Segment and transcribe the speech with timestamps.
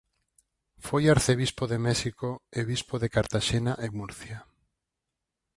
[0.87, 4.37] Foi arcebispo de México e bispo de Cartaxena e Murcia.